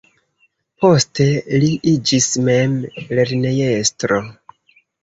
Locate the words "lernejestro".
3.17-4.25